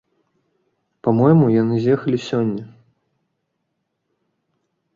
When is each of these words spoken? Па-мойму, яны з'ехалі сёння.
Па-мойму, 1.07 1.45
яны 1.61 1.75
з'ехалі 1.85 2.19
сёння. 2.29 2.65